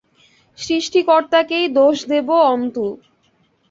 [0.57, 2.85] সৃষ্টিকর্তাকেই দোষ দেব অন্তু।